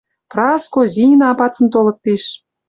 Праско, 0.31 0.79
Зина 0.93 1.29
пацын 1.39 1.67
толыт 1.73 1.97
тиш. 2.03 2.23